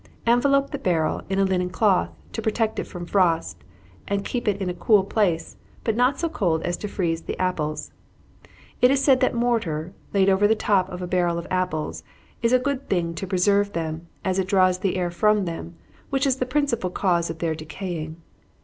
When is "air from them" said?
14.97-15.75